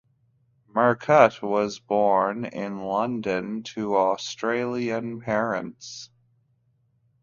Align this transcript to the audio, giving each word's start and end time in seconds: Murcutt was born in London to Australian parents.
Murcutt 0.67 1.43
was 1.43 1.77
born 1.77 2.43
in 2.45 2.79
London 2.81 3.61
to 3.61 3.95
Australian 3.95 5.19
parents. 5.21 6.09